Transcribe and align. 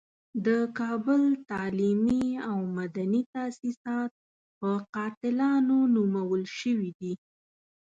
د 0.45 0.47
کابل 0.79 1.21
تعلیمي 1.49 2.25
او 2.49 2.57
مدني 2.79 3.21
تاسیسات 3.35 4.11
په 4.59 4.71
قاتلانو 4.95 5.77
نومول 5.95 6.43
شوي 6.59 6.89
دي. 6.99 7.13